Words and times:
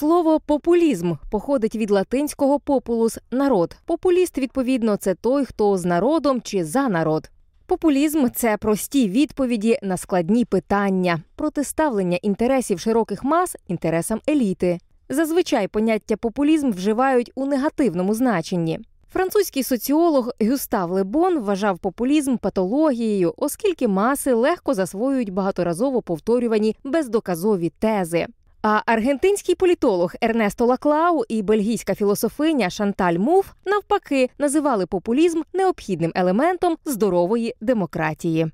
Слово 0.00 0.40
популізм 0.40 1.14
походить 1.30 1.76
від 1.76 1.90
латинського 1.90 2.60
популус 2.60 3.18
народ. 3.30 3.76
Популіст, 3.86 4.38
відповідно, 4.38 4.96
це 4.96 5.14
той, 5.14 5.44
хто 5.44 5.78
з 5.78 5.84
народом 5.84 6.40
чи 6.42 6.64
за 6.64 6.88
народ. 6.88 7.30
Популізм 7.66 8.26
це 8.34 8.56
прості 8.56 9.08
відповіді 9.08 9.78
на 9.82 9.96
складні 9.96 10.44
питання, 10.44 11.22
протиставлення 11.36 12.16
інтересів 12.22 12.80
широких 12.80 13.24
мас 13.24 13.56
інтересам 13.68 14.20
еліти. 14.28 14.78
Зазвичай 15.08 15.68
поняття 15.68 16.16
популізм 16.16 16.70
вживають 16.70 17.32
у 17.34 17.46
негативному 17.46 18.14
значенні. 18.14 18.80
Французький 19.12 19.62
соціолог 19.62 20.30
Гюстав 20.40 20.90
Лебон 20.90 21.38
вважав 21.38 21.78
популізм 21.78 22.36
патологією, 22.36 23.34
оскільки 23.36 23.88
маси 23.88 24.32
легко 24.32 24.74
засвоюють 24.74 25.32
багаторазово 25.32 26.02
повторювані 26.02 26.76
бездоказові 26.84 27.72
тези. 27.78 28.26
А 28.62 28.82
аргентинський 28.86 29.54
політолог 29.54 30.14
Ернесто 30.20 30.66
Лаклау 30.66 31.24
і 31.28 31.42
бельгійська 31.42 31.94
філософиня 31.94 32.70
Шанталь 32.70 33.18
Муф 33.18 33.46
навпаки 33.66 34.30
називали 34.38 34.86
популізм 34.86 35.42
необхідним 35.52 36.12
елементом 36.14 36.76
здорової 36.84 37.54
демократії. 37.60 38.50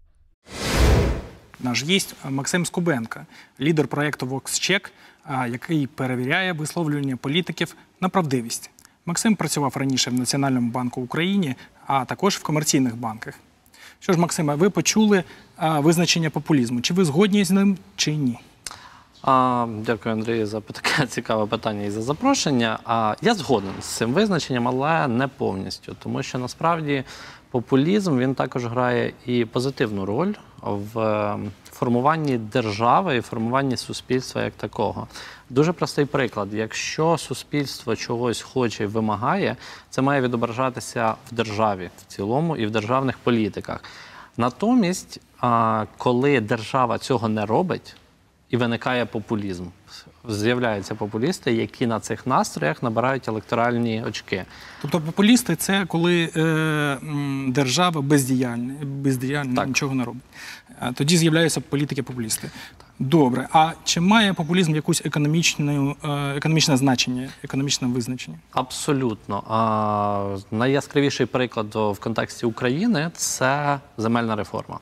Наш 1.61 1.85
гість 1.85 2.15
Максим 2.31 2.67
Скубенко, 2.67 3.21
лідер 3.61 3.89
проєкту 3.89 4.27
VoxCheck, 4.27 4.91
який 5.49 5.87
перевіряє 5.87 6.53
висловлювання 6.53 7.17
політиків 7.17 7.77
на 8.01 8.09
правдивість. 8.09 8.71
Максим 9.07 9.37
працював 9.37 9.77
раніше 9.77 10.11
в 10.11 10.15
Національному 10.15 10.71
банку 10.71 11.01
України, 11.01 11.55
а 11.87 12.05
також 12.05 12.37
в 12.37 12.43
комерційних 12.43 12.97
банках. 12.97 13.35
Що 14.01 14.13
ж, 14.13 14.19
Максиме, 14.19 14.55
ви 14.55 14.71
почули 14.71 15.25
визначення 15.63 16.31
популізму? 16.31 16.81
Чи 16.81 16.95
ви 16.95 17.05
згодні 17.05 17.45
з 17.45 17.51
ним, 17.51 17.79
чи 17.97 18.17
ні? 18.17 18.39
А, 19.27 19.67
дякую, 19.69 20.15
Андрій, 20.15 20.45
за 20.45 20.61
таке 20.61 21.07
цікаве 21.09 21.47
питання 21.47 21.85
і 21.85 21.91
за 21.91 22.03
запрошення. 22.03 22.79
А 22.85 23.15
я 23.23 23.35
згоден 23.35 23.73
з 23.81 23.85
цим 23.85 24.13
визначенням, 24.13 24.69
але 24.69 25.09
не 25.09 25.29
повністю, 25.29 25.97
тому 26.03 26.23
що 26.23 26.39
насправді 26.39 27.05
популізм 27.51 28.19
він 28.19 28.35
також 28.35 28.67
грає 28.67 29.13
і 29.27 29.45
позитивну 29.45 30.05
роль 30.05 30.33
в 30.63 30.99
е, 30.99 31.39
формуванні 31.71 32.39
держави 32.39 33.17
і 33.17 33.21
формуванні 33.21 33.77
суспільства 33.77 34.43
як 34.43 34.53
такого. 34.53 35.07
Дуже 35.51 35.73
простий 35.73 36.05
приклад: 36.05 36.55
якщо 36.55 37.19
суспільство 37.19 37.97
чогось 37.97 38.43
хоче 38.43 38.85
і 38.85 38.87
вимагає, 38.87 39.57
це 39.91 40.03
має 40.03 40.21
відображатися 40.21 41.15
в 41.31 41.35
державі 41.35 41.91
в 41.99 42.05
цілому 42.07 42.57
і 42.57 42.67
в 42.67 42.71
державних 42.71 43.19
політиках. 43.19 43.85
Натомість, 44.37 45.21
коли 45.97 46.41
держава 46.41 46.99
цього 46.99 47.29
не 47.29 47.47
робить, 47.47 47.97
і 48.51 48.57
виникає 48.57 49.07
популізм. 49.07 49.65
З'являються 50.29 50.95
популісти, 50.95 51.53
які 51.53 51.87
на 51.87 52.01
цих 52.01 52.27
настроях 52.27 52.83
набирають 52.83 53.29
електоральні 53.29 54.05
очки. 54.07 54.45
Тобто 54.83 55.01
популісти 55.01 55.57
це 55.57 55.87
коли 55.87 56.31
е, 56.37 56.99
держава 57.49 58.01
бездіяльна, 58.01 58.75
бездіяльна 58.85 59.67
нічого 59.67 59.95
не 59.95 60.05
робить. 60.05 60.23
Тоді 60.95 61.17
з'являються 61.17 61.61
політики-популісти. 61.61 62.51
Добре. 62.99 63.49
А 63.53 63.73
чи 63.85 64.01
має 64.01 64.33
популізм 64.33 64.75
якусь 64.75 65.03
економічну, 65.07 65.97
е, 66.05 66.09
економічне 66.37 66.77
значення, 66.77 67.29
економічне 67.45 67.89
визначення? 67.89 68.39
Абсолютно. 68.53 69.43
А, 69.49 70.37
найяскравіший 70.51 71.27
приклад 71.27 71.75
в 71.75 71.99
контексті 72.01 72.47
України 72.47 73.11
це 73.15 73.81
земельна 73.99 74.37
реформа. 74.37 74.79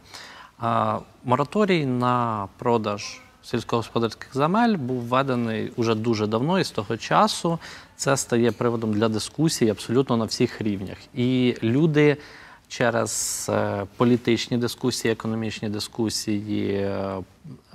А, 0.59 0.99
мораторій 1.25 1.87
на 1.87 2.49
продаж 2.59 3.21
сільськогосподарських 3.45 4.35
земель 4.35 4.77
був 4.77 5.03
введений 5.03 5.73
уже 5.77 5.95
дуже 5.95 6.27
давно, 6.27 6.59
і 6.59 6.65
з 6.65 6.71
того 6.71 6.97
часу 6.97 7.59
це 7.97 8.17
стає 8.17 8.53
приводом 8.53 8.95
для 8.95 9.09
дискусій 9.09 9.69
абсолютно 9.69 10.17
на 10.17 10.25
всіх 10.25 10.61
рівнях. 10.61 10.99
І 11.15 11.57
люди 11.63 12.17
через 12.69 13.47
е, 13.53 13.87
політичні 13.97 14.59
дискусії, 14.59 15.13
економічні 15.13 15.69
дискусії, 15.69 16.75
е, 16.75 17.23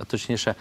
точніше, 0.06 0.54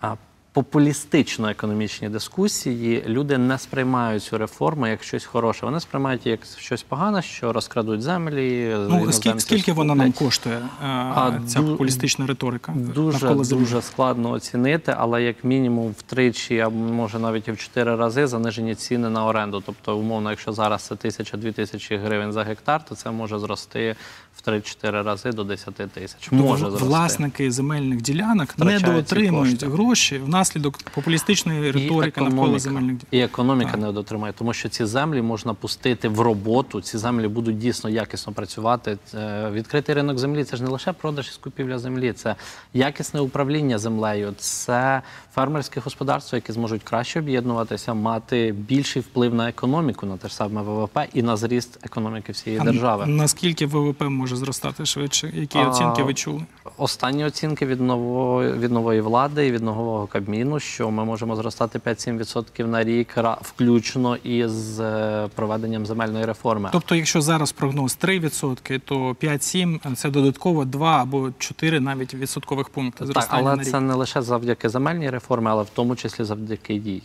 а, 0.00 0.14
популістично-економічні 0.54 2.08
дискусії 2.08 3.04
люди 3.06 3.38
не 3.38 3.58
сприймають 3.58 4.22
цю 4.22 4.38
реформу 4.38 4.86
як 4.86 5.02
щось 5.02 5.24
хороше. 5.24 5.66
Вони 5.66 5.80
сприймають 5.80 6.26
як 6.26 6.40
щось 6.58 6.82
погане, 6.82 7.22
що 7.22 7.52
розкрадуть 7.52 8.02
землі. 8.02 8.76
Ну, 8.88 9.12
скільки, 9.12 9.40
скільки 9.40 9.72
вона 9.72 9.94
нам 9.94 10.12
коштує, 10.12 10.56
е, 10.56 10.86
А, 10.86 11.32
ця 11.46 11.60
ду- 11.60 11.70
популістична 11.70 12.26
риторика? 12.26 12.72
Дуже 12.76 13.34
дуже 13.34 13.82
складно 13.82 14.30
оцінити, 14.30 14.94
але 14.98 15.22
як 15.22 15.44
мінімум 15.44 15.94
втричі, 15.98 16.58
а 16.60 16.68
може 16.68 17.18
навіть 17.18 17.48
і 17.48 17.52
в 17.52 17.58
чотири 17.58 17.96
рази 17.96 18.26
занижені 18.26 18.74
ціни 18.74 19.10
на 19.10 19.26
оренду. 19.26 19.62
Тобто, 19.66 19.98
умовно, 19.98 20.30
якщо 20.30 20.52
зараз 20.52 20.82
це 20.82 20.96
тисяча-дві 20.96 21.52
тисячі 21.52 21.96
гривень 21.96 22.32
за 22.32 22.42
гектар, 22.44 22.84
то 22.84 22.94
це 22.94 23.10
може 23.10 23.38
зрости 23.38 23.96
в 24.36 24.48
3-4 24.48 25.02
рази 25.02 25.32
до 25.32 25.44
10 25.44 25.74
тисяч. 25.74 26.16
Тобто 26.30 26.44
Може 26.44 26.66
зрости. 26.70 26.84
власники 26.86 27.50
земельних 27.50 28.02
ділянок 28.02 28.54
ці 28.58 28.64
недоотримують 28.64 29.64
гроші 29.64 30.18
внаслідок 30.18 30.78
популістичної 30.94 31.70
риторики 31.70 32.20
навколо 32.20 32.26
економіка. 32.42 32.58
земельних 32.58 32.90
ділянок. 32.96 33.06
І 33.10 33.18
економіка 33.20 33.76
не 33.76 33.92
дотримає, 33.92 34.32
тому 34.38 34.52
що 34.52 34.68
ці 34.68 34.84
землі 34.84 35.22
можна 35.22 35.54
пустити 35.54 36.08
в 36.08 36.20
роботу. 36.20 36.80
Ці 36.80 36.98
землі 36.98 37.28
будуть 37.28 37.58
дійсно 37.58 37.90
якісно 37.90 38.32
працювати. 38.32 38.98
Е, 39.14 39.50
Відкритий 39.52 39.94
ринок 39.94 40.18
землі 40.18 40.44
це 40.44 40.56
ж 40.56 40.62
не 40.62 40.68
лише 40.70 40.92
продаж 40.92 41.28
і 41.28 41.32
скупівля 41.32 41.78
землі, 41.78 42.12
це 42.12 42.34
якісне 42.74 43.20
управління 43.20 43.78
землею, 43.78 44.34
це 44.38 45.02
фермерське 45.34 45.80
господарство, 45.80 46.36
які 46.36 46.52
зможуть 46.52 46.82
краще 46.82 47.18
об'єднуватися, 47.18 47.94
мати 47.94 48.54
більший 48.58 49.02
вплив 49.02 49.34
на 49.34 49.48
економіку, 49.48 50.06
на 50.06 50.16
те 50.16 50.28
ж 50.28 50.34
саме 50.34 50.62
ВВП 50.62 50.98
і 51.14 51.22
на 51.22 51.36
зріст 51.36 51.78
економіки 51.82 52.32
всієї 52.32 52.60
А 52.62 52.64
держави. 52.64 53.06
Наскільки 53.06 53.66
ВВП 53.66 54.02
може 54.02 54.23
зростати 54.32 54.86
швидше? 54.86 55.30
Які 55.34 55.58
А, 55.58 55.68
оцінки 55.68 56.02
ви 56.02 56.14
чули? 56.14 56.42
Останні 56.76 57.24
оцінки 57.24 57.66
від 57.66 57.80
нової, 57.80 58.52
від 58.52 58.72
нової 58.72 59.00
влади 59.00 59.46
і 59.46 59.52
від 59.52 59.62
нового 59.62 60.06
Кабміну, 60.06 60.60
що 60.60 60.90
ми 60.90 61.04
можемо 61.04 61.36
зростати 61.36 61.78
5-7% 61.78 62.66
на 62.66 62.84
рік, 62.84 63.16
включно 63.40 64.16
із 64.16 64.80
е, 64.80 65.28
проведенням 65.34 65.86
земельної 65.86 66.24
реформи. 66.24 66.68
Тобто, 66.72 66.94
якщо 66.94 67.20
зараз 67.20 67.52
прогноз 67.52 67.98
3%, 68.02 68.80
то 68.84 68.96
5-7%– 69.12 69.94
це 69.96 70.10
додатково 70.10 70.64
2 70.64 71.02
або 71.02 71.30
4 71.38 71.80
навіть 71.80 72.14
відсоткових 72.14 72.68
пункти 72.68 73.06
так, 73.06 73.26
але 73.30 73.56
на 73.56 73.62
рік. 73.62 73.70
це 73.70 73.80
не 73.80 73.94
лише 73.94 74.22
завдяки 74.22 74.68
земельній 74.68 75.10
реформі, 75.10 75.46
але 75.48 75.62
в 75.62 75.70
тому 75.74 75.96
числі 75.96 76.24
завдяки 76.24 76.74
їй. 76.74 77.02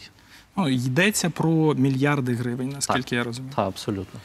Ну, 0.58 0.69
йдеться 0.69 1.29
про 1.29 1.74
мільярди 1.74 2.34
гривень, 2.34 2.69
наскільки 2.69 3.16
я 3.16 3.24
розумію. 3.24 3.53
Так, 3.56 3.68
абсолютно. 3.68 4.19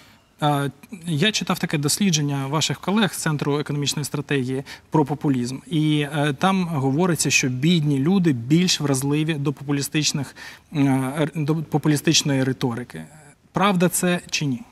Я 1.06 1.32
читав 1.32 1.58
таке 1.58 1.78
дослідження 1.78 2.46
ваших 2.46 2.80
колег 2.80 3.14
з 3.14 3.16
центру 3.16 3.58
економічної 3.58 4.04
стратегії 4.04 4.64
про 4.90 5.04
популізм, 5.04 5.58
і 5.66 6.00
е, 6.00 6.32
там 6.38 6.64
говориться, 6.64 7.30
що 7.30 7.48
бідні 7.48 7.98
люди 7.98 8.32
більш 8.32 8.80
вразливі 8.80 9.34
до 9.34 9.52
популістичних 9.52 10.36
е, 10.72 11.28
до 11.34 11.56
популістичної 11.56 12.44
риторики. 12.44 13.04
Правда, 13.52 13.88
це 13.88 14.20
чи 14.30 14.46
ні? 14.46 14.62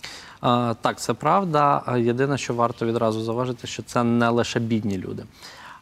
Так, 0.82 1.00
це 1.00 1.14
правда. 1.14 1.82
Єдине, 1.98 2.38
що 2.38 2.54
варто 2.54 2.86
відразу 2.86 3.22
зауважити, 3.22 3.66
що 3.66 3.82
це 3.82 4.04
не 4.04 4.28
лише 4.28 4.60
бідні 4.60 4.98
люди. 4.98 5.24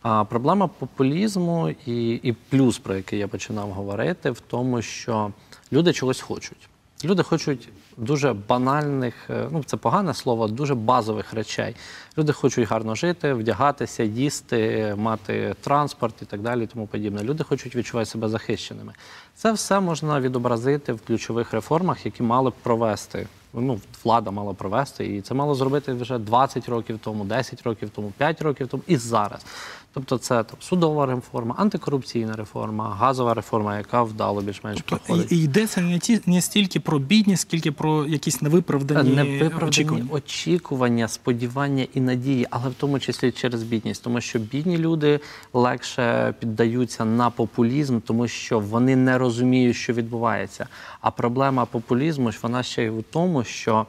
А, 0.03 0.25
проблема 0.25 0.67
популізму 0.67 1.75
і, 1.87 2.11
і 2.13 2.33
плюс, 2.33 2.79
про 2.79 2.95
який 2.95 3.19
я 3.19 3.29
починав 3.29 3.71
говорити, 3.71 4.31
в 4.31 4.41
тому, 4.41 4.83
що 4.83 5.31
люди 5.73 5.93
чогось 5.93 6.21
хочуть. 6.21 6.70
Люди 7.05 7.23
хочуть 7.23 7.69
дуже 7.97 8.33
банальних, 8.33 9.15
е, 9.31 9.49
ну 9.51 9.65
це 9.65 9.77
погане 9.77 10.15
слово, 10.15 10.49
дуже 10.49 10.75
базових 10.75 11.35
речей. 11.35 11.77
Люди 12.19 12.33
хочуть 12.33 12.69
гарно 12.69 12.95
жити, 12.95 13.33
вдягатися, 13.33 14.03
їсти, 14.03 14.95
мати 14.99 15.55
транспорт 15.61 16.23
і 16.23 16.25
так 16.25 16.41
далі, 16.41 16.65
і 16.65 16.67
тому 16.67 16.87
подібне. 16.87 17.23
Люди 17.23 17.45
хочуть 17.45 17.77
відчувати 17.77 18.11
себе 18.11 18.29
захищеними. 18.29 18.93
Це 19.35 19.53
все 19.53 19.81
можна 19.81 20.21
відобразити 20.21 20.93
в 20.93 21.01
ключових 21.01 21.53
реформах, 21.53 22.07
які 22.07 22.23
мали 22.23 22.51
б 22.51 22.55
провести. 22.63 23.27
Ну, 23.55 23.81
влада 24.05 24.31
мала 24.31 24.55
провести, 24.55 25.07
і 25.17 25.21
це 25.21 25.35
мало 25.35 25.55
зробити 25.55 25.93
вже 25.93 26.19
20 26.19 26.69
років 26.69 26.99
тому, 27.05 27.25
10 27.25 27.63
років 27.63 27.91
тому, 27.91 28.13
5 28.19 28.43
років 28.43 28.69
тому 28.69 28.83
і 28.87 28.97
зараз. 28.97 29.47
Тобто, 29.93 30.19
це 30.19 30.43
там 30.43 30.57
судова 30.61 31.07
реформа, 31.07 31.55
антикорупційна 31.59 32.37
реформа, 32.37 32.95
газова 32.99 33.35
реформа, 33.35 33.79
яка 33.79 34.03
вдало 34.03 34.41
більш-менш 34.43 34.79
Тобто 34.87 35.05
проходить. 35.07 35.33
і, 35.33 35.37
йдеться 35.43 35.81
не 35.81 35.99
ті 35.99 36.21
не 36.27 36.41
стільки 36.41 36.81
про 36.81 36.99
бідність, 36.99 37.43
скільки 37.43 37.73
про 37.73 38.07
якісь 38.07 38.43
невиправдані, 38.43 39.11
Невиправдані 39.11 39.69
очікування. 39.69 40.07
очікування, 40.11 41.09
сподівання 41.09 41.87
і 41.95 42.01
надії, 42.01 42.47
але 42.51 42.69
в 42.69 42.75
тому 42.75 42.99
числі 42.99 43.33
через 43.33 43.63
бідність, 43.63 44.03
тому 44.05 44.21
що 44.21 44.39
бідні 44.39 44.79
люди 44.79 45.21
легше 45.53 46.35
піддаються 46.41 47.05
на 47.05 47.31
популізм, 47.31 48.01
тому 48.01 48.29
що 48.29 48.59
вони 48.61 48.97
не 48.97 49.19
розуміють, 49.19 49.77
що 49.77 49.93
відбувається. 49.93 50.67
А 51.01 51.11
проблема 51.11 51.65
популізму 51.65 52.33
ж 52.33 52.39
вона 52.43 52.63
ще 52.63 52.85
й 52.85 52.89
у 52.89 53.03
тому, 53.03 53.40
що 53.45 53.87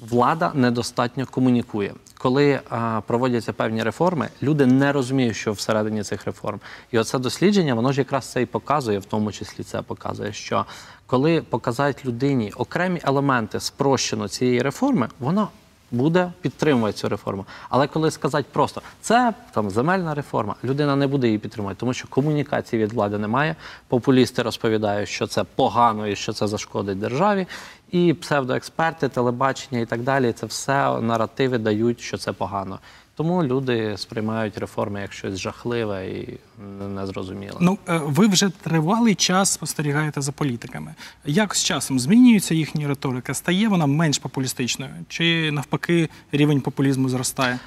влада 0.00 0.52
недостатньо 0.54 1.26
комунікує. 1.26 1.94
коли 2.18 2.60
а, 2.70 3.00
проводяться 3.06 3.52
певні 3.52 3.82
реформи, 3.82 4.28
люди 4.42 4.66
не 4.66 4.92
розуміють, 4.92 5.36
що 5.36 5.52
всередині 5.52 6.02
цих 6.02 6.24
реформ. 6.24 6.60
І 6.90 6.98
оце 6.98 7.18
дослідження, 7.18 7.74
воно 7.74 7.92
ж 7.92 8.00
якраз 8.00 8.26
це 8.26 8.42
і 8.42 8.46
показує, 8.46 8.98
в 8.98 9.04
тому 9.04 9.32
числі 9.32 9.64
це 9.64 9.82
показує, 9.82 10.32
що 10.32 10.66
коли 11.06 11.42
показають 11.42 12.06
людині 12.06 12.52
окремі 12.56 13.00
елементи 13.04 13.60
спрощено 13.60 14.28
цієї 14.28 14.62
реформи, 14.62 15.08
вона 15.20 15.48
буде 15.90 16.32
підтримувати 16.40 16.98
цю 16.98 17.08
реформу. 17.08 17.46
Але 17.68 17.86
коли 17.86 18.10
сказати 18.10 18.48
просто 18.52 18.82
це 19.00 19.34
там 19.52 19.70
земельна 19.70 20.14
реформа, 20.14 20.54
людина 20.64 20.96
не 20.96 21.06
буде 21.06 21.26
її 21.26 21.38
підтримувати, 21.38 21.80
тому 21.80 21.92
що 21.92 22.08
комунікації 22.08 22.82
від 22.82 22.92
влади 22.92 23.18
немає. 23.18 23.56
Популісти 23.88 24.42
розповідають, 24.42 25.08
що 25.08 25.26
це 25.26 25.44
погано 25.44 26.06
і 26.06 26.16
що 26.16 26.32
це 26.32 26.46
зашкодить 26.46 26.98
державі. 26.98 27.46
І 27.90 28.14
псевдоексперти, 28.14 29.08
телебачення 29.08 29.80
і 29.80 29.86
так 29.86 30.02
далі, 30.02 30.32
це 30.32 30.46
все 30.46 31.00
наративи 31.00 31.58
дають, 31.58 32.00
що 32.00 32.18
це 32.18 32.32
погано. 32.32 32.78
Тому 33.18 33.44
люди 33.44 33.96
сприймають 33.96 34.58
реформи 34.58 35.00
як 35.00 35.12
щось 35.12 35.38
жахливе 35.38 36.08
і 36.08 36.38
незрозуміле. 36.94 37.56
Ну, 37.60 37.78
е, 37.88 38.00
ви 38.04 38.26
вже 38.26 38.48
тривалий 38.48 39.14
час 39.14 39.52
спостерігаєте 39.52 40.20
за 40.20 40.32
політиками. 40.32 40.94
Як 41.24 41.54
з 41.54 41.64
часом 41.64 41.98
змінюється 41.98 42.54
їхня 42.54 42.88
риторика? 42.88 43.34
Стає 43.34 43.68
вона 43.68 43.86
менш 43.86 44.18
популістичною? 44.18 44.92
Чи 45.08 45.50
навпаки 45.52 46.08
рівень 46.32 46.60
популізму 46.60 47.08
зростає? 47.08 47.58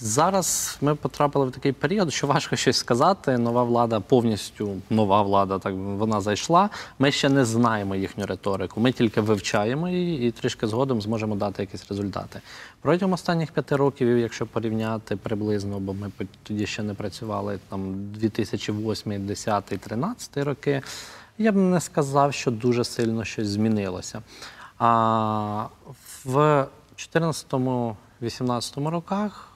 Зараз 0.00 0.78
ми 0.80 0.94
потрапили 0.94 1.46
в 1.46 1.50
такий 1.50 1.72
період, 1.72 2.12
що 2.12 2.26
важко 2.26 2.56
щось 2.56 2.76
сказати. 2.76 3.38
Нова 3.38 3.62
влада 3.62 4.00
повністю 4.00 4.76
нова 4.90 5.22
влада, 5.22 5.58
так 5.58 5.74
вона 5.74 6.20
зайшла. 6.20 6.70
Ми 6.98 7.12
ще 7.12 7.28
не 7.28 7.44
знаємо 7.44 7.94
їхню 7.94 8.26
риторику. 8.26 8.80
Ми 8.80 8.92
тільки 8.92 9.20
вивчаємо 9.20 9.88
її 9.88 10.28
і 10.28 10.30
трішки 10.30 10.66
згодом 10.66 11.02
зможемо 11.02 11.36
дати 11.36 11.62
якісь 11.62 11.88
результати. 11.88 12.40
Протягом 12.80 13.12
останніх 13.12 13.52
п'яти 13.52 13.76
років, 13.76 14.18
якщо 14.18 14.46
порівняти 14.46 15.16
приблизно, 15.16 15.80
бо 15.80 15.94
ми 15.94 16.10
тоді 16.42 16.66
ще 16.66 16.82
не 16.82 16.94
працювали 16.94 17.58
там 17.68 17.94
2008, 18.12 19.26
10, 19.26 19.64
13 19.64 20.36
роки. 20.36 20.82
Я 21.38 21.52
б 21.52 21.56
не 21.56 21.80
сказав, 21.80 22.34
що 22.34 22.50
дуже 22.50 22.84
сильно 22.84 23.24
щось 23.24 23.48
змінилося. 23.48 24.22
А 24.78 25.66
в 26.24 26.66
2014-2018 28.22 28.88
роках 28.88 29.48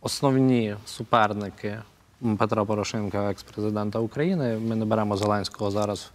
основні 0.00 0.76
суперники 0.86 1.78
Петра 2.38 2.64
Порошенка, 2.64 3.30
екс-президента 3.30 3.98
України. 3.98 4.58
Ми 4.68 4.76
не 4.76 4.84
беремо 4.84 5.16
Зеленського 5.16 5.70
зараз 5.70 6.10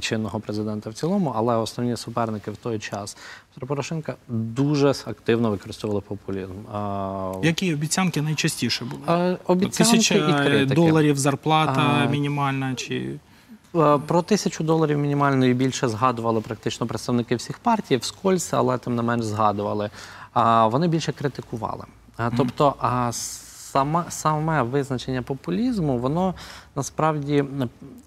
чинного 0.00 0.40
президента 0.40 0.90
в 0.90 0.94
цілому, 0.94 1.32
але 1.36 1.56
основні 1.56 1.96
суперники 1.96 2.50
в 2.50 2.56
той 2.56 2.78
час 2.78 3.16
Петра 3.54 3.66
Порошенка 3.66 4.14
дуже 4.28 4.90
активно 4.90 5.50
використовували 5.50 6.00
популізм. 6.08 6.52
Які 7.42 7.74
обіцянки 7.74 8.22
найчастіше 8.22 8.84
були? 8.84 9.36
Обіцянки 9.46 9.96
і 9.96 9.98
Тисяча 9.98 10.44
критики. 10.44 10.74
доларів 10.74 11.18
зарплата 11.18 12.00
А. 12.04 12.06
мінімальна 12.10 12.74
чи 12.74 13.14
Про 14.06 14.22
тисячу 14.22 14.64
доларів 14.64 14.98
мінімально 14.98 15.46
і 15.46 15.54
більше 15.54 15.88
згадували 15.88 16.40
практично 16.40 16.86
представники 16.86 17.36
всіх 17.36 17.58
партій, 17.58 17.96
вскользь, 17.96 18.50
але 18.52 18.78
тим 18.78 18.96
не 18.96 19.02
менш 19.02 19.24
згадували. 19.24 19.90
А 20.40 20.66
вони 20.66 20.88
більше 20.88 21.12
критикували. 21.12 21.84
А, 22.16 22.30
Тобто, 22.36 22.74
а 22.80 23.12
саме, 23.12 24.04
саме 24.08 24.62
визначення 24.62 25.22
популізму, 25.22 25.98
воно 25.98 26.34
насправді 26.76 27.44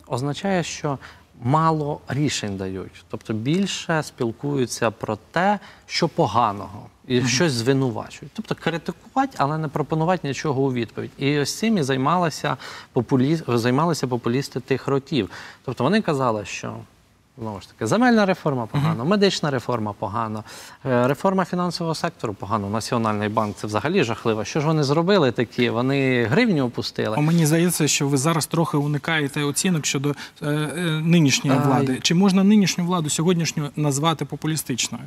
означає, 0.08 0.64
що 0.64 0.98
мало 1.42 2.00
рішень 2.08 2.58
дають. 2.58 3.06
Тобто 3.10 3.34
більше 3.34 4.04
спілкуються 4.04 4.92
про 4.92 5.18
те, 5.32 5.60
що 5.86 6.08
поганого, 6.08 6.86
і 7.08 7.26
щось 7.26 7.52
звинувачують. 7.52 8.32
Тобто 8.36 8.56
критикувати, 8.56 9.34
але 9.38 9.58
не 9.58 9.68
пропонувати 9.68 10.28
нічого 10.28 10.62
у 10.62 10.74
відповідь. 10.74 11.12
І 11.18 11.40
ось 11.40 11.58
цим 11.58 11.78
і 11.78 11.84
займалися, 11.84 12.58
популі... 12.94 13.42
займалися 13.48 14.08
популісти 14.08 14.60
тих 14.60 14.88
років. 14.88 15.30
Тобто 15.66 15.84
вони 15.84 16.02
казали, 16.02 16.46
що. 16.46 16.76
Знову 17.38 17.62
ж 17.62 17.68
таки, 17.70 17.88
земельна 17.88 18.26
реформа 18.26 18.66
погано, 18.66 19.06
медична 19.06 19.52
реформа 19.52 19.94
погано, 19.94 20.44
е, 20.86 21.08
реформа 21.08 21.46
фінансового 21.46 21.96
сектору 21.96 22.34
погано. 22.34 22.70
Національний 22.70 23.30
банк 23.30 23.56
це 23.56 23.68
взагалі 23.68 24.04
жахливо. 24.04 24.46
Що 24.46 24.62
ж 24.62 24.68
вони 24.68 24.84
зробили 24.84 25.32
такі? 25.32 25.70
Вони 25.70 26.24
гривню 26.26 26.66
опустили. 26.66 27.16
А 27.18 27.22
мені 27.22 27.46
здається, 27.46 27.88
що 27.88 28.08
ви 28.08 28.18
зараз 28.18 28.46
трохи 28.46 28.78
уникаєте 28.78 29.44
оцінок 29.44 29.86
щодо 29.86 30.10
е, 30.10 30.16
е, 30.42 30.82
нинішньої 31.04 31.60
влади. 31.60 32.00
Чи 32.02 32.16
можна 32.16 32.44
нинішню 32.44 32.86
владу 32.86 33.10
сьогоднішню 33.10 33.70
назвати 33.76 34.26
популістичною? 34.26 35.04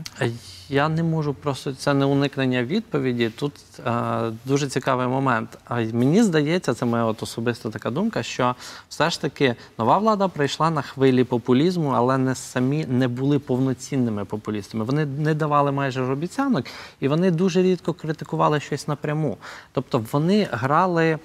Я 0.69 0.89
не 0.89 1.03
можу 1.03 1.35
просто 1.35 1.75
це 1.75 1.95
не 1.95 2.05
уникнення 2.05 2.65
відповіді. 2.65 3.31
Тут 3.31 3.53
е, 3.87 4.33
дуже 4.45 4.69
цікавий 4.69 5.07
момент. 5.07 5.59
А 5.65 5.75
мені 5.75 6.23
здається, 6.23 6.75
це 6.75 6.85
моя 6.87 7.05
от 7.05 7.23
особиста 7.23 7.71
така 7.71 7.91
думка, 7.91 8.23
що 8.23 8.55
все 8.89 9.11
ж 9.11 9.21
таки 9.21 9.55
нова 9.79 9.99
влада 9.99 10.29
прийшла 10.29 10.71
на 10.71 10.83
хвилі 10.83 11.25
популізму, 11.25 11.91
але 11.91 12.19
не 12.19 12.35
самі 12.35 12.87
не 12.87 13.09
були 13.09 13.39
повноцінними 13.39 14.25
популістами. 14.25 14.85
Вони 14.85 15.07
не 15.07 15.35
давали 15.35 15.73
майже 15.73 16.03
обіцянок, 16.03 16.67
і 17.01 17.09
вони 17.09 17.31
дуже 17.31 17.63
рідко 17.63 17.93
критикували 17.93 18.61
щось 18.61 18.89
напряму. 18.89 19.39
Тобто 19.73 20.05
вони 20.13 20.49
грали, 20.53 21.19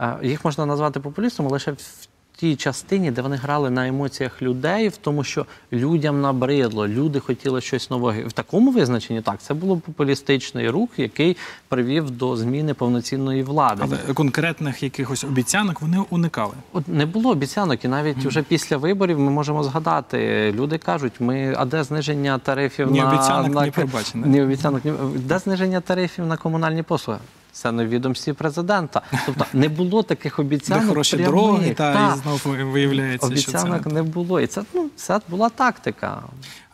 е, 0.00 0.16
їх 0.22 0.44
можна 0.44 0.66
назвати 0.66 1.00
популістами 1.00 1.50
лише 1.50 1.72
в 1.72 2.08
тій 2.42 2.56
частині, 2.56 3.10
де 3.10 3.22
вони 3.22 3.36
грали 3.36 3.70
на 3.70 3.88
емоціях 3.88 4.42
людей, 4.42 4.88
в 4.88 4.96
тому, 4.96 5.24
що 5.24 5.46
людям 5.72 6.20
набридло, 6.20 6.88
люди 6.88 7.20
хотіли 7.20 7.60
щось 7.60 7.90
нового. 7.90 8.14
В 8.26 8.32
такому 8.32 8.70
визначенні 8.70 9.20
так, 9.20 9.42
це 9.42 9.54
було 9.54 9.76
популістичний 9.76 10.70
рух, 10.70 10.90
який 10.96 11.36
привів 11.68 12.10
до 12.10 12.36
зміни 12.36 12.74
повноцінної 12.74 13.42
влади. 13.42 13.82
Але 13.84 14.14
конкретних 14.14 14.82
якихось 14.82 15.24
обіцянок 15.24 15.80
вони 15.82 15.98
уникали. 16.10 16.54
От 16.72 16.88
не 16.88 17.06
було 17.06 17.30
обіцянок, 17.30 17.84
і 17.84 17.88
навіть 17.88 18.16
вже 18.16 18.42
після 18.42 18.76
виборів 18.76 19.20
ми 19.20 19.30
можемо 19.30 19.64
згадати. 19.64 20.52
Люди 20.56 20.78
кажуть, 20.78 21.12
ми 21.20 21.54
а 21.56 21.64
де 21.64 21.84
зниження 21.84 22.38
тарифів 22.38 22.90
Ні 22.90 23.00
на 23.00 23.08
обіцянок, 23.08 23.54
на 23.54 23.64
ні 23.64 23.70
пробачення. 23.70 24.26
Ні 24.26 24.42
обіцянок, 24.42 24.84
ні 24.84 24.92
де 25.16 25.38
зниження 25.38 25.80
тарифів 25.80 26.26
на 26.26 26.36
комунальні 26.36 26.82
послуги. 26.82 27.18
Це 27.52 27.72
на 27.72 27.86
відомстві 27.86 28.32
президента. 28.32 29.02
Тобто 29.26 29.46
не 29.52 29.68
було 29.68 30.02
таких 30.02 30.36
Де 30.36 30.42
обіцянок. 30.42 30.88
хороші 30.88 31.16
прямих. 31.16 31.34
дороги, 31.34 31.74
та 31.74 31.92
Так. 31.92 32.16
і 32.16 32.20
знову 32.20 32.70
виявляється, 32.72 33.26
що 33.36 33.50
Обіцянок 33.50 33.82
це. 33.84 33.90
не 33.90 34.02
було. 34.02 34.40
І 34.40 34.46
це, 34.46 34.62
ну, 34.74 34.90
це 34.96 35.20
була 35.28 35.48
тактика. 35.48 36.22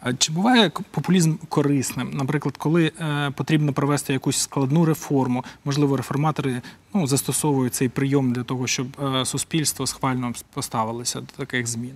А 0.00 0.12
Чи 0.14 0.32
буває 0.32 0.70
популізм 0.90 1.34
корисним? 1.48 2.10
Наприклад, 2.12 2.56
коли 2.56 2.92
е, 3.00 3.30
потрібно 3.30 3.72
провести 3.72 4.12
якусь 4.12 4.36
складну 4.36 4.84
реформу, 4.84 5.44
можливо, 5.64 5.96
реформатори 5.96 6.62
ну, 6.94 7.06
застосовують 7.06 7.74
цей 7.74 7.88
прийом 7.88 8.32
для 8.32 8.42
того, 8.42 8.66
щоб 8.66 8.86
е, 9.16 9.24
суспільство 9.24 9.86
схвально 9.86 10.32
поставилося 10.54 11.20
до 11.20 11.26
таких 11.36 11.66
змін. 11.66 11.94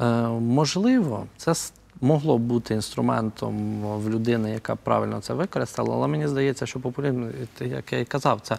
Е, 0.00 0.04
можливо, 0.28 1.26
це 1.36 1.54
могло 2.02 2.38
б 2.38 2.40
бути 2.40 2.74
інструментом 2.74 3.80
в 3.82 4.10
людини, 4.10 4.50
яка 4.50 4.76
правильно 4.76 5.20
це 5.20 5.34
використала, 5.34 5.94
але 5.96 6.06
мені 6.08 6.28
здається, 6.28 6.66
що 6.66 6.80
популізм, 6.80 7.24
як 7.60 7.92
я 7.92 7.98
і 7.98 8.04
казав, 8.04 8.40
це 8.42 8.58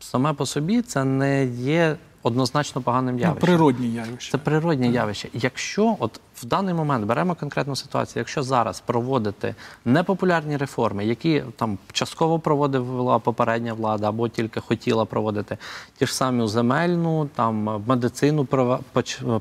саме 0.00 0.32
по 0.32 0.46
собі 0.46 0.82
це 0.82 1.04
не 1.04 1.44
є 1.46 1.96
однозначно 2.22 2.82
поганим 2.82 3.14
Ну, 3.14 3.20
явищем. 3.20 3.46
природні 3.46 3.92
явища. 3.92 4.32
Це 4.32 4.38
природне 4.38 4.88
явище. 4.88 5.28
Якщо 5.32 5.96
от 5.98 6.20
в 6.36 6.44
даний 6.44 6.74
момент 6.74 7.06
беремо 7.06 7.34
конкретну 7.34 7.76
ситуацію, 7.76 8.20
якщо 8.20 8.42
зараз 8.42 8.80
проводити 8.80 9.54
непопулярні 9.84 10.56
реформи, 10.56 11.04
які 11.04 11.42
там 11.56 11.78
частково 11.92 12.38
проводила 12.38 13.18
попередня 13.18 13.74
влада 13.74 14.08
або 14.08 14.28
тільки 14.28 14.60
хотіла 14.60 15.04
проводити, 15.04 15.58
ті 15.98 16.06
ж 16.06 16.14
самі 16.14 16.48
земельну, 16.48 17.28
там 17.34 17.84
медицину 17.86 18.44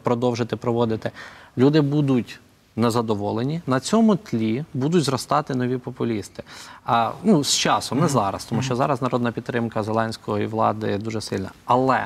продовжити 0.04 0.56
проводити, 0.56 1.12
люди 1.58 1.82
будуть. 1.82 2.40
Незадоволені 2.76 3.62
на 3.68 3.80
цьому 3.80 4.16
тлі 4.16 4.66
будуть 4.74 5.04
зростати 5.04 5.56
нові 5.56 5.78
популісти. 5.78 6.44
А 6.86 7.12
ну 7.24 7.44
з 7.44 7.56
часом, 7.58 8.00
не 8.00 8.08
зараз, 8.08 8.46
тому 8.46 8.62
що 8.62 8.76
зараз 8.76 9.02
народна 9.02 9.32
підтримка 9.32 9.84
Зеленського 9.84 10.40
і 10.40 10.46
влади 10.46 10.98
дуже 10.98 11.22
сильна. 11.22 11.52
Але 11.66 12.06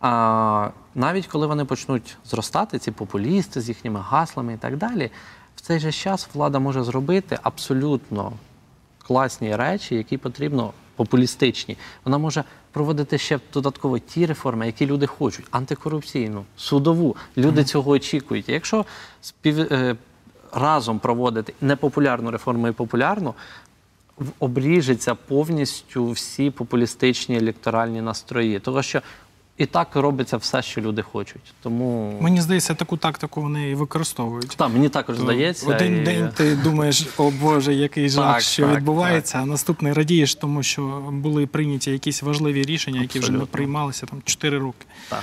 а, 0.00 0.68
навіть 0.94 1.26
коли 1.26 1.46
вони 1.46 1.64
почнуть 1.64 2.16
зростати, 2.24 2.78
ці 2.78 2.90
популісти 2.90 3.60
з 3.60 3.68
їхніми 3.68 4.00
гаслами 4.00 4.54
і 4.54 4.56
так 4.56 4.76
далі, 4.76 5.10
в 5.56 5.60
цей 5.60 5.78
же 5.78 5.92
час 5.92 6.28
влада 6.34 6.58
може 6.58 6.82
зробити 6.82 7.38
абсолютно 7.42 8.32
класні 9.06 9.56
речі, 9.56 9.94
які 9.94 10.18
потрібно 10.18 10.72
популістичні. 11.00 11.76
Вона 12.04 12.18
може 12.18 12.44
проводити 12.72 13.18
ще 13.18 13.40
додатково 13.52 13.98
ті 13.98 14.26
реформи, 14.26 14.66
які 14.66 14.86
люди 14.86 15.06
хочуть: 15.06 15.46
антикорупційну, 15.50 16.44
судову. 16.56 17.16
Люди 17.36 17.64
цього 17.64 17.90
очікують. 17.90 18.48
Якщо 18.48 18.84
спів... 19.20 19.60
е, 19.60 19.96
разом 20.52 20.98
проводити 20.98 21.54
непопулярну 21.60 22.30
реформу 22.30 22.68
і 22.68 22.72
популярну, 22.72 23.34
обріжеться 24.38 25.14
повністю 25.14 26.10
всі 26.10 26.50
популістичні 26.50 27.36
електоральні 27.36 28.00
настрої. 28.00 28.58
Тому 28.60 28.82
що 28.82 29.02
І 29.60 29.66
так 29.66 29.96
робиться 29.96 30.36
все, 30.36 30.62
що 30.62 30.80
люди 30.80 31.02
хочуть. 31.02 31.54
Тому 31.62 32.18
Мені 32.20 32.40
здається, 32.40 32.74
таку 32.74 32.96
тактику 32.96 33.40
вони 33.40 33.70
і 33.70 33.74
використовують. 33.74 34.48
так, 34.56 34.68
мені 34.72 34.88
також 34.88 35.18
здається. 35.18 35.66
Один 35.66 35.96
і- 35.96 36.00
день 36.00 36.30
ти 36.36 36.56
думаєш, 36.56 37.06
о 37.16 37.30
Боже, 37.30 37.74
який 37.74 38.08
жах, 38.08 38.34
Так, 38.34 38.42
що 38.42 38.66
так, 38.66 38.76
відбувається, 38.76 39.38
а 39.38 39.46
наступний 39.46 39.92
радієш, 39.92 40.34
тому 40.34 40.62
що 40.62 40.82
були 41.12 41.46
прийняті 41.46 41.90
якісь 41.90 42.22
важливі 42.22 42.62
рішення, 42.62 43.00
які 43.00 43.18
вже 43.20 43.32
не 43.32 43.44
приймалися 43.44 44.06
там 44.06 44.22
4 44.24 44.58
роки. 44.58 44.86
Так. 45.08 45.22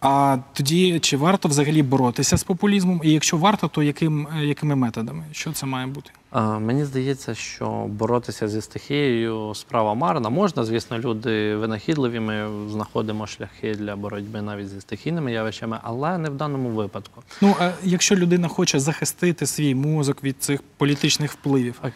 А 0.00 0.38
тоді 0.52 0.98
чи 1.00 1.16
варто 1.16 1.48
взагалі 1.48 1.82
боротися 1.82 2.36
з 2.36 2.44
популізмом? 2.44 3.00
І 3.04 3.10
якщо 3.10 3.36
варто, 3.36 3.68
то 3.68 3.82
яким, 3.82 4.28
е, 4.36 4.44
якими 4.46 4.76
методами? 4.76 5.24
Що 5.32 5.52
це 5.52 5.66
має 5.66 5.86
бути? 5.86 6.10
Е, 6.34 6.40
Мені 6.40 6.84
здається, 6.84 7.34
що 7.34 7.66
боротися 7.88 8.48
зі 8.48 8.60
стихією 8.60 9.52
справа 9.54 9.94
марна. 9.94 10.28
Можна, 10.30 10.64
звісно, 10.64 10.98
люди 10.98 11.56
винахідливі. 11.56 12.20
Ми 12.20 12.48
знаходимо 12.70 13.26
шляхи 13.26 13.74
для 13.74 13.96
боротьби 13.96 14.42
навіть 14.42 14.68
зі 14.68 14.80
стихійними 14.80 15.32
явищами, 15.32 15.78
але 15.82 16.18
не 16.18 16.30
в 16.30 16.34
даному 16.34 16.68
випадку. 16.68 17.22
Ну 17.42 17.54
а 17.60 17.70
якщо 17.82 18.16
людина 18.16 18.48
хоче 18.48 18.80
захистити 18.80 19.46
свій 19.46 19.74
мозок 19.74 20.24
від 20.24 20.42
цих 20.42 20.60
політичних 20.76 21.32
впливів, 21.32 21.74
А 21.82 21.88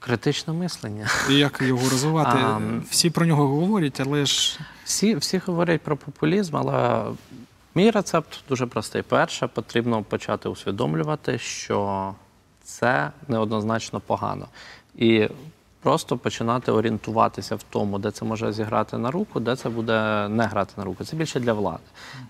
Критичне 0.00 0.52
мислення. 0.52 1.06
як 1.30 1.62
його 1.66 1.88
розвивати? 1.90 2.38
А, 2.42 2.60
Всі 2.90 3.10
про 3.10 3.26
нього 3.26 3.46
говорять, 3.48 4.00
але 4.00 4.26
ж 4.26 4.60
Всі, 4.84 5.16
всі 5.16 5.40
говорять 5.46 5.80
про 5.80 5.96
популізм, 5.96 6.56
але 6.56 7.04
мій 7.78 7.90
рецепт 7.90 8.40
дуже 8.48 8.66
простий. 8.66 9.02
Перше, 9.02 9.46
потрібно 9.46 10.02
почати 10.02 10.48
усвідомлювати, 10.48 11.38
що 11.38 12.14
це 12.62 13.10
неоднозначно 13.28 14.00
погано. 14.00 14.46
І 14.94 15.28
просто 15.82 16.16
починати 16.16 16.72
орієнтуватися 16.72 17.56
в 17.56 17.62
тому, 17.62 17.98
де 17.98 18.10
це 18.10 18.24
може 18.24 18.52
зіграти 18.52 18.98
на 18.98 19.10
руку, 19.10 19.40
де 19.40 19.56
це 19.56 19.68
буде 19.68 20.28
не 20.28 20.44
грати 20.44 20.72
на 20.76 20.84
руку. 20.84 21.04
Це 21.04 21.16
більше 21.16 21.40
для 21.40 21.52
влади. 21.52 21.82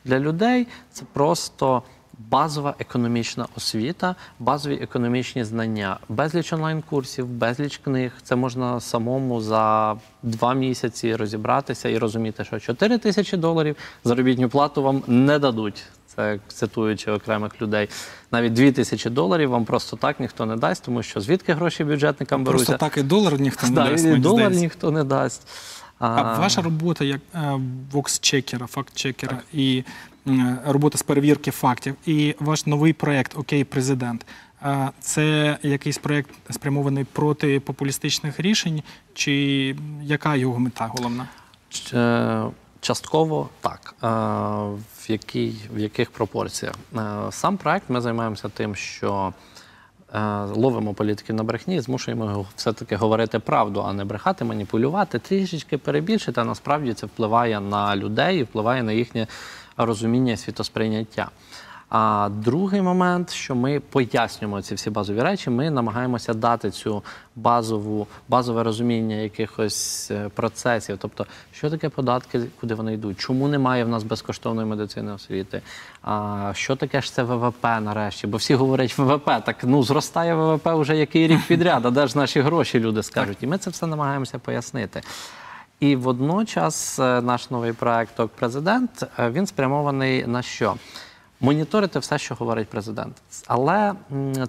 Для 0.05 0.19
людей 0.19 0.67
це 0.93 1.05
просто. 1.13 1.83
Базова 2.19 2.75
економічна 2.79 3.47
освіта, 3.57 4.15
базові 4.39 4.75
економічні 4.75 5.45
знання, 5.45 5.99
безліч 6.09 6.53
онлайн-курсів, 6.53 7.27
безліч 7.27 7.77
книг. 7.79 8.13
Це 8.23 8.37
можна 8.37 8.81
самому 8.81 9.41
за 9.41 9.97
два 10.23 10.55
місяці 10.55 11.17
розібратися 11.17 11.89
і 11.89 11.99
розуміти, 11.99 12.45
що 12.45 12.61
4 12.61 12.99
тисячі 12.99 13.37
доларів 13.37 13.77
заробітну 14.05 14.49
плату 14.49 14.83
вам 14.83 15.03
не 15.07 15.39
дадуть. 15.39 15.85
Це 16.07 16.39
цитуючи 16.49 17.11
окремих 17.11 17.63
людей. 17.63 17.89
Навіть 18.33 18.53
2 18.53 18.73
тисячі 18.73 19.11
доларів 19.11 19.51
вам 19.51 19.65
просто 19.65 19.97
так 19.97 20.21
ніхто 20.21 20.47
не 20.47 20.57
дасть, 20.57 20.85
тому 20.85 21.03
що 21.03 21.21
звідки 21.21 21.53
гроші 21.55 21.85
бюджетникам 21.85 22.45
беруться? 22.45 22.67
просто 22.67 22.87
так 22.87 22.97
і 22.99 23.03
долар 23.09 23.41
ніхто 23.41 23.67
не 23.67 23.73
Да, 23.75 23.91
дасть. 23.91 24.05
і 24.05 24.17
долар 24.17 24.41
здається. 24.41 24.61
ніхто 24.61 24.91
не 24.91 25.05
дасть. 25.05 25.49
А 25.99 26.39
ваша 26.39 26.63
робота 26.63 27.05
як 27.05 27.21
е, 27.35 27.61
вокс-чекера, 27.93 28.67
факт-чекера 28.67 29.39
і 29.53 29.85
робота 30.67 30.99
з 30.99 31.03
перевірки 31.03 31.51
фактів, 31.51 31.95
і 32.07 32.35
ваш 32.41 32.67
новий 32.67 32.93
проєкт 32.93 33.33
Окей, 33.37 33.65
президент. 33.65 34.27
е, 34.63 34.91
Це 35.01 35.59
якийсь 35.63 35.99
проєкт 35.99 36.31
спрямований 36.51 37.05
проти 37.05 37.61
популістичних 37.61 38.41
рішень, 38.41 38.83
чи 39.15 39.33
яка 40.03 40.37
його 40.37 40.59
мета 40.59 40.87
головна? 40.87 41.29
Е, 41.95 42.45
Частково 42.81 43.49
так. 43.61 43.95
Е, 44.03 44.07
В, 45.01 45.11
якій, 45.11 45.55
в 45.75 45.79
яких 45.79 46.11
пропорціях? 46.11 46.75
Е, 46.97 47.01
Сам 47.31 47.57
проект 47.57 47.91
ми 47.91 48.01
займаємося 48.01 48.49
тим, 48.49 48.75
що 48.77 49.33
е, 49.33 49.58
ловимо 50.55 50.95
політиків 50.95 51.35
на 51.35 51.43
брехні 51.43 51.81
змушуємо 51.81 52.47
все-таки 52.57 52.97
говорити 52.97 53.39
правду, 53.39 53.85
а 53.87 53.93
не 53.93 54.05
брехати, 54.05 54.45
маніпулювати, 54.45 55.19
трішечки 55.19 55.79
перебільшити, 55.79 56.41
а 56.41 56.45
насправді 56.45 56.95
це 56.95 57.07
впливає 57.07 57.61
на 57.61 57.97
людей 57.97 58.39
і 58.39 58.43
впливає 58.43 58.83
на 58.83 58.93
їхнє 58.93 59.27
розуміння 59.77 60.33
і 60.33 60.37
світосприйняття. 60.37 61.29
А 61.89 62.29
другий 62.33 62.83
момент, 62.83 63.31
що 63.31 63.55
ми 63.55 63.81
пояснюємо 63.81 64.63
ці 64.63 64.75
всі 64.75 64.91
базові 64.91 65.23
речі, 65.23 65.51
ми 65.51 65.71
намагаємося 65.71 66.35
дати 66.35 66.71
цю 66.71 67.03
базову, 67.37 68.07
базове 68.29 68.63
розуміння 68.63 69.17
якихось 69.17 70.11
е, 70.11 70.29
процесів. 70.35 70.99
Тобто, 71.01 71.27
що 71.53 71.71
таке 71.71 71.89
податки, 71.89 72.41
куди 72.61 72.75
вони 72.75 72.95
йдуть, 72.95 73.19
чому 73.19 73.49
немає 73.49 73.85
в 73.85 73.89
нас 73.89 74.03
безкоштовної 74.03 74.69
медицини 74.69 75.13
освіти, 75.13 75.63
а 76.03 76.51
що 76.55 76.77
таке 76.77 77.01
ж 77.01 77.13
це 77.13 77.23
ВВП 77.23 77.65
нарешті? 77.65 78.27
Бо 78.27 78.37
всі 78.37 78.55
говорять 78.55 78.99
ВВП, 78.99 79.31
так 79.45 79.57
ну 79.63 79.83
зростає 79.83 80.35
ВВП 80.35 80.67
вже 80.67 80.97
який 80.97 81.27
рік 81.27 81.41
підряд, 81.49 81.87
а 81.87 81.91
де 81.91 82.07
ж 82.07 82.19
наші 82.19 82.41
гроші, 82.41 82.81
люди 82.81 83.03
скажуть. 83.03 83.39
І 83.41 83.47
ми 83.47 83.59
це 83.59 83.71
все 83.71 83.87
намагаємося 83.87 84.39
пояснити. 84.39 85.03
І 85.81 85.97
водночас 85.97 86.99
е, 86.99 87.23
наш 87.23 87.51
новий 87.51 87.73
проект 87.73 88.21
«Ок 88.21 88.31
президент 88.37 89.07
е, 89.19 89.31
він 89.31 89.47
спрямований 89.47 90.27
на 90.27 90.43
що? 90.43 90.75
Моніторити 91.41 91.99
все, 91.99 92.19
що 92.19 92.35
говорить 92.35 92.69
президент. 92.69 93.17
Але 93.47 93.95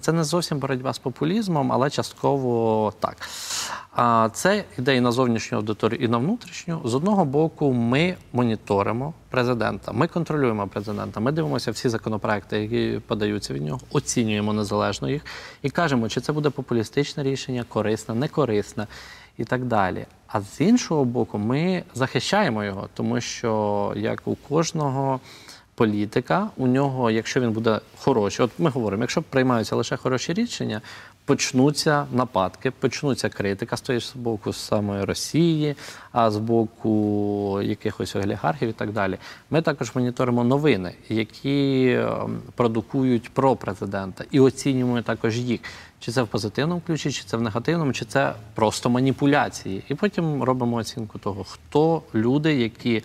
це 0.00 0.12
не 0.12 0.24
зовсім 0.24 0.58
боротьба 0.58 0.92
з 0.92 0.98
популізмом, 0.98 1.72
але 1.72 1.90
частково 1.90 2.92
так. 3.00 3.16
Це 4.32 4.64
йде 4.78 4.96
і 4.96 5.00
на 5.00 5.12
зовнішню 5.12 5.58
аудиторію, 5.58 6.00
і 6.00 6.08
на 6.08 6.18
внутрішню. 6.18 6.80
З 6.84 6.94
одного 6.94 7.24
боку, 7.24 7.72
ми 7.72 8.16
моніторимо 8.32 9.14
президента, 9.30 9.92
ми 9.92 10.06
контролюємо 10.06 10.66
президента, 10.66 11.20
ми 11.20 11.32
дивимося 11.32 11.70
всі 11.70 11.88
законопроекти, 11.88 12.60
які 12.60 13.00
подаються 13.06 13.54
від 13.54 13.62
нього, 13.62 13.80
оцінюємо 13.92 14.52
незалежно 14.52 15.10
їх 15.10 15.22
і 15.62 15.70
кажемо, 15.70 16.08
чи 16.08 16.20
це 16.20 16.32
буде 16.32 16.50
популістичне 16.50 17.22
рішення, 17.22 17.64
корисне, 17.68 18.14
некорисне 18.14 18.86
і 19.38 19.44
так 19.44 19.64
далі. 19.64 20.06
А 20.26 20.40
з 20.40 20.60
іншого 20.60 21.04
боку, 21.04 21.38
ми 21.38 21.82
захищаємо 21.94 22.64
його, 22.64 22.88
тому 22.94 23.20
що 23.20 23.92
як 23.96 24.22
у 24.24 24.34
кожного 24.34 25.20
політика, 25.80 26.50
у 26.56 26.66
нього, 26.66 27.10
якщо 27.10 27.40
він 27.40 27.52
буде 27.52 27.80
хороший, 27.98 28.44
от 28.44 28.50
ми 28.58 28.70
говоримо, 28.70 29.02
якщо 29.02 29.22
приймаються 29.22 29.76
лише 29.76 29.96
хороші 29.96 30.32
рішення, 30.32 30.80
почнуться 31.24 32.06
нападки, 32.12 32.70
почнуться 32.70 33.28
критика 33.28 33.76
з 33.76 33.80
того 33.80 33.98
ж 33.98 34.12
боку 34.14 34.52
самої 34.52 35.04
Росії, 35.04 35.76
а 36.12 36.30
з 36.30 36.36
боку 36.36 37.60
якихось 37.62 38.16
олігархів 38.16 38.68
і 38.68 38.72
так 38.72 38.92
далі. 38.92 39.18
Ми 39.50 39.62
також 39.62 39.94
моніторимо 39.94 40.44
новини, 40.44 40.94
які 41.08 41.90
ем, 41.92 42.40
продукують 42.54 43.28
про 43.28 43.56
президента, 43.56 44.24
і 44.30 44.40
оцінюємо 44.40 45.02
також 45.02 45.38
їх. 45.38 45.60
Чи 46.00 46.12
це 46.12 46.22
в 46.22 46.28
позитивному 46.28 46.82
ключі, 46.86 47.12
чи 47.12 47.24
це 47.24 47.36
в 47.36 47.42
негативному, 47.42 47.92
чи 47.92 48.04
це 48.04 48.34
просто 48.54 48.90
маніпуляції. 48.90 49.82
І 49.88 49.94
потім 49.94 50.42
робимо 50.42 50.76
оцінку 50.76 51.18
того, 51.18 51.44
хто 51.44 52.02
люди, 52.14 52.54
які 52.54 53.02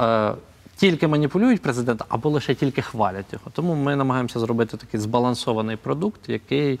е, 0.00 0.32
тільки 0.76 1.08
маніпулюють 1.08 1.62
президента, 1.62 2.04
або 2.08 2.28
лише 2.30 2.54
тільки 2.54 2.82
хвалять 2.82 3.32
його. 3.32 3.44
Тому 3.52 3.74
ми 3.74 3.96
намагаємося 3.96 4.40
зробити 4.40 4.76
такий 4.76 5.00
збалансований 5.00 5.76
продукт, 5.76 6.28
який 6.28 6.80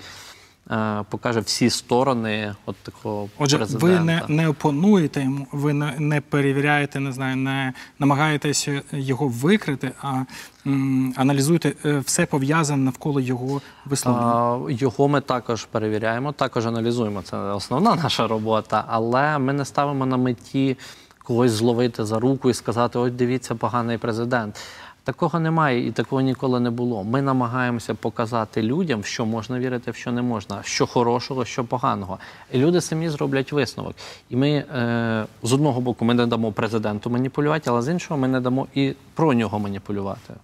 е, 0.70 1.04
покаже 1.10 1.40
всі 1.40 1.70
сторони 1.70 2.54
от 2.66 2.76
такого 2.76 3.28
Отже, 3.38 3.56
президента. 3.56 3.86
ви 3.86 4.00
не, 4.04 4.22
не 4.28 4.48
опонуєте 4.48 5.22
йому, 5.22 5.46
ви 5.52 5.72
не, 5.72 5.94
не 5.98 6.20
перевіряєте, 6.20 7.00
не 7.00 7.12
знаю, 7.12 7.36
не 7.36 7.72
намагаєтеся 7.98 8.82
його 8.92 9.28
викрити, 9.28 9.90
а 10.02 10.24
м, 10.66 11.14
аналізуєте 11.16 11.72
е, 11.84 11.98
все 11.98 12.26
пов'язане 12.26 12.82
навколо 12.84 13.20
його 13.20 13.60
висловлення. 13.86 14.70
Його 14.70 15.08
ми 15.08 15.20
також 15.20 15.64
перевіряємо, 15.64 16.32
також 16.32 16.66
аналізуємо. 16.66 17.22
Це 17.22 17.36
основна 17.36 17.94
наша 18.02 18.26
робота, 18.26 18.84
але 18.88 19.38
ми 19.38 19.52
не 19.52 19.64
ставимо 19.64 20.06
на 20.06 20.16
меті 20.16 20.76
когось 21.22 21.52
зловити 21.52 22.04
за 22.04 22.18
руку 22.18 22.50
і 22.50 22.54
сказати: 22.54 22.98
ось 22.98 23.12
дивіться, 23.12 23.54
поганий 23.54 23.98
президент. 23.98 24.60
Такого 25.04 25.40
немає 25.40 25.86
і 25.86 25.92
такого 25.92 26.22
ніколи 26.22 26.60
не 26.60 26.70
було. 26.70 27.04
Ми 27.04 27.22
намагаємося 27.22 27.94
показати 27.94 28.62
людям, 28.62 29.04
що 29.04 29.26
можна 29.26 29.58
вірити, 29.58 29.92
що 29.92 30.12
не 30.12 30.22
можна, 30.22 30.62
що 30.62 30.86
хорошого, 30.86 31.44
що 31.44 31.64
поганого. 31.64 32.18
І 32.52 32.58
люди 32.58 32.80
самі 32.80 33.08
зроблять 33.08 33.52
висновок. 33.52 33.94
І 34.30 34.36
ми 34.36 34.50
е, 34.50 35.26
з 35.42 35.52
одного 35.52 35.80
боку 35.80 36.04
ми 36.04 36.14
не 36.14 36.26
дамо 36.26 36.52
президенту 36.52 37.10
маніпулювати, 37.10 37.70
але 37.70 37.82
з 37.82 37.88
іншого 37.88 38.20
ми 38.20 38.28
не 38.28 38.40
дамо 38.40 38.66
і 38.74 38.94
про 39.14 39.34
нього 39.34 39.58
маніпулювати. 39.58 40.34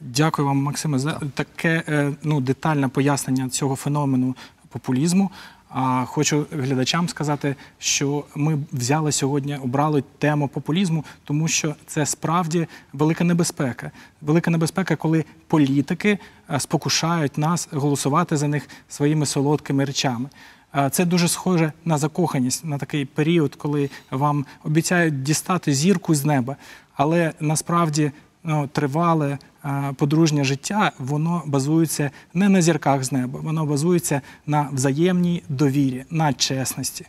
Дякую 0.00 0.48
вам, 0.48 0.56
Максиме, 0.56 0.98
за 0.98 1.20
таке 1.34 1.82
е, 1.88 2.12
ну, 2.22 2.40
детальне 2.40 2.88
пояснення 2.88 3.48
цього 3.48 3.76
феномену 3.76 4.36
популізму. 4.68 5.30
А 5.76 6.04
хочу 6.04 6.46
глядачам 6.52 7.08
сказати, 7.08 7.56
що 7.78 8.24
ми 8.34 8.58
взяли 8.72 9.12
сьогодні, 9.12 9.56
обрали 9.56 10.04
тему 10.18 10.48
популізму, 10.48 11.04
тому 11.24 11.48
що 11.48 11.74
це 11.86 12.06
справді 12.06 12.66
велика 12.92 13.24
небезпека. 13.24 13.90
Велика 14.20 14.50
небезпека, 14.50 14.96
коли 14.96 15.24
політики 15.46 16.18
е, 16.50 16.60
спокушають 16.60 17.38
нас 17.38 17.68
голосувати 17.72 18.36
за 18.36 18.48
них 18.48 18.68
своїми 18.88 19.26
солодкими 19.26 19.84
речами. 19.84 20.28
Е, 20.76 20.90
Це 20.90 21.04
дуже 21.04 21.28
схоже 21.28 21.72
на 21.84 21.98
закоханість, 21.98 22.64
на 22.64 22.78
такий 22.78 23.04
період, 23.04 23.54
коли 23.54 23.90
вам 24.10 24.46
обіцяють 24.64 25.22
дістати 25.22 25.74
зірку 25.74 26.14
з 26.14 26.24
неба, 26.24 26.56
але 26.96 27.32
насправді 27.40 28.12
ну, 28.44 28.68
тривале 28.72 29.38
е, 29.64 29.92
подружнє 29.96 30.44
життя, 30.44 30.92
воно 30.98 31.42
базується 31.46 32.10
не 32.34 32.48
на 32.48 32.62
зірках 32.62 33.04
з 33.04 33.12
неба, 33.12 33.40
воно 33.42 33.66
базується 33.66 34.20
на 34.46 34.68
взаємній 34.72 35.42
довірі, 35.48 36.04
на 36.10 36.32
чесності. 36.32 37.06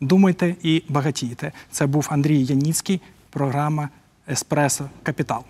Думайте 0.00 0.54
і 0.62 0.82
багатійте. 0.88 1.52
Це 1.70 1.86
був 1.86 2.06
Андрій 2.10 2.44
Яніцький, 2.44 3.00
програма 3.30 3.88
Еспресо 4.28 4.84
Капітал. 5.02 5.44